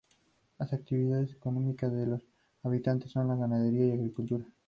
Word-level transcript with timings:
Las 0.57 0.73
actividades 0.73 1.31
económicas 1.31 1.93
de 1.93 2.07
los 2.07 2.27
habitantes 2.63 3.11
son 3.11 3.27
la 3.27 3.35
ganadería 3.35 3.85
y 3.85 3.91
agricultura. 3.91 4.47